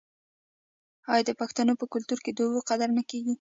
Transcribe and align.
آیا 1.13 1.23
د 1.27 1.31
پښتنو 1.41 1.73
په 1.81 1.85
کلتور 1.93 2.19
کې 2.23 2.31
د 2.33 2.39
اوبو 2.45 2.59
قدر 2.69 2.89
نه 2.97 3.03
کیږي؟ 3.09 3.29